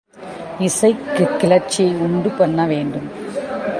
இசை, 0.59 0.89
கிளர்ச்சியை 1.37 1.93
உண்டு 1.95 2.29
பண்ணவேண்டும். 2.29 3.07